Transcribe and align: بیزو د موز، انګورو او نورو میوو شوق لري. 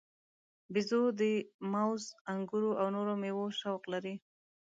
بیزو 0.73 1.01
د 1.19 1.21
موز، 1.71 2.03
انګورو 2.31 2.71
او 2.81 2.87
نورو 2.95 3.13
میوو 3.21 3.45
شوق 3.59 3.81
لري. 3.93 4.15